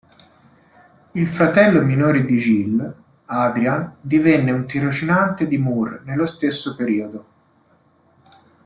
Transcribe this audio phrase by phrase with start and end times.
[1.11, 2.91] Il fratello minore di Giles,
[3.25, 7.25] Adrian, divenne un tirocinante di Moore nello stesso periodo.